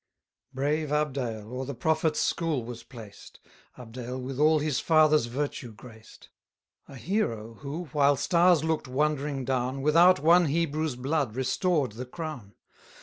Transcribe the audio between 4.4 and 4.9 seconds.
his